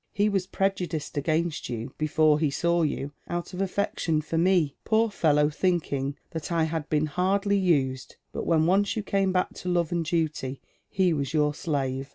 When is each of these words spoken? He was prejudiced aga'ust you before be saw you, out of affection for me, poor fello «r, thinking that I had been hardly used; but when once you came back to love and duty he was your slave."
He 0.13 0.29
was 0.29 0.47
prejudiced 0.47 1.13
aga'ust 1.13 1.69
you 1.69 1.93
before 1.99 2.39
be 2.39 2.49
saw 2.49 2.81
you, 2.81 3.11
out 3.29 3.53
of 3.53 3.61
affection 3.61 4.19
for 4.21 4.35
me, 4.35 4.75
poor 4.83 5.11
fello 5.11 5.43
«r, 5.43 5.51
thinking 5.51 6.17
that 6.31 6.51
I 6.51 6.63
had 6.63 6.89
been 6.89 7.05
hardly 7.05 7.59
used; 7.59 8.15
but 8.31 8.47
when 8.47 8.65
once 8.65 8.95
you 8.95 9.03
came 9.03 9.31
back 9.31 9.53
to 9.57 9.69
love 9.69 9.91
and 9.91 10.03
duty 10.03 10.59
he 10.89 11.13
was 11.13 11.35
your 11.35 11.53
slave." 11.53 12.09